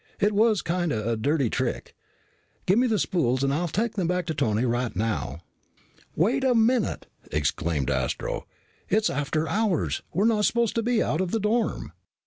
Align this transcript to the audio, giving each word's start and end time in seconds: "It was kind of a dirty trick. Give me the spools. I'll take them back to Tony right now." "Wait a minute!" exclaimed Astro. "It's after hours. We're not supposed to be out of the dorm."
"It 0.19 0.31
was 0.33 0.63
kind 0.63 0.91
of 0.91 1.05
a 1.05 1.15
dirty 1.15 1.47
trick. 1.47 1.93
Give 2.65 2.79
me 2.79 2.87
the 2.87 2.97
spools. 2.97 3.43
I'll 3.43 3.67
take 3.67 3.93
them 3.93 4.07
back 4.07 4.25
to 4.25 4.33
Tony 4.33 4.65
right 4.65 4.95
now." 4.95 5.41
"Wait 6.15 6.43
a 6.43 6.55
minute!" 6.55 7.05
exclaimed 7.31 7.91
Astro. 7.91 8.47
"It's 8.89 9.11
after 9.11 9.47
hours. 9.47 10.01
We're 10.11 10.25
not 10.25 10.45
supposed 10.45 10.73
to 10.73 10.81
be 10.81 11.03
out 11.03 11.21
of 11.21 11.29
the 11.29 11.39
dorm." 11.39 11.91